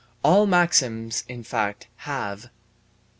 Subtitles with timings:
[0.23, 2.51] All maxims, in fact, have: 1.